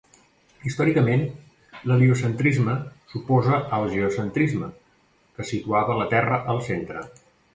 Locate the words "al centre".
6.55-7.07